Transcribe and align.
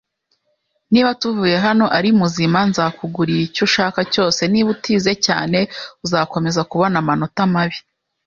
Niba 0.91 1.09
tuvuye 1.21 1.55
hano 1.65 1.85
ari 1.97 2.09
muzima, 2.19 2.59
nzakugurira 2.69 3.41
icyo 3.47 3.61
ushaka 3.67 3.99
cyose. 4.13 4.41
Niba 4.51 4.69
utize 4.75 5.11
cyane, 5.25 5.59
uzakomeza 6.05 6.61
kubona 6.71 6.95
amanota 7.03 7.43
mabi. 7.53 7.77